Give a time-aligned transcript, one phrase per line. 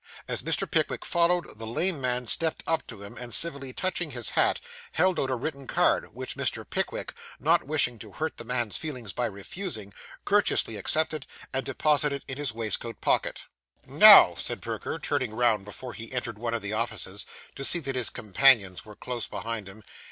[0.27, 0.67] As Mr.
[0.67, 4.59] Pickwick followed, the lame man stepped up to him, and civilly touching his hat,
[4.93, 6.67] held out a written card, which Mr.
[6.67, 9.93] Pickwick, not wishing to hurt the man's feelings by refusing,
[10.25, 13.43] courteously accepted and deposited in his waistcoat pocket.
[13.85, 17.23] 'Now,' said Perker, turning round before he entered one of the offices,
[17.53, 19.83] to see that his companions were close behind him.